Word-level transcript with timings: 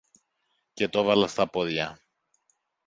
και 0.73 0.87
το 0.87 1.03
'βαλα 1.03 1.27
στα 1.27 1.49
πόδια. 1.49 1.99